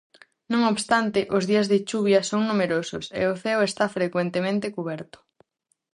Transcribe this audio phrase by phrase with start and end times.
[0.51, 5.17] Non obstante, os días de chuvia son numerosos e o ceo está frecuentemente cuberto.